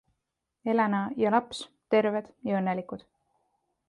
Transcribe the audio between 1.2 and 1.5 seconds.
ja